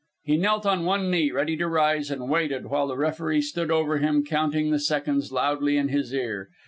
[0.23, 3.99] He knelt on one knee, ready to rise, and waited, while the referee stood over
[3.99, 6.49] him, counting the seconds loudly in his ear.